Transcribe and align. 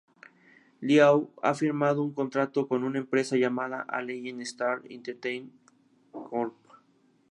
Liao 0.81 1.29
ha 1.43 1.53
firmado 1.53 2.01
un 2.01 2.11
contrato 2.11 2.67
con 2.67 2.83
una 2.83 2.97
empresa 2.97 3.35
llamada 3.37 3.83
"A 3.87 4.01
Legend 4.01 4.41
Star 4.41 4.81
Entertainment 4.89 5.53
Corp. 6.11 6.55